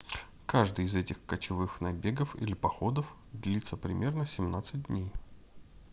[0.47, 5.11] каждый из этих кочевых набегов или походов длится примерно 17 дней